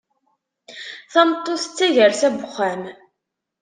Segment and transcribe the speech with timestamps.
[1.13, 2.83] Tameṭṭut d tagersa n uxxam.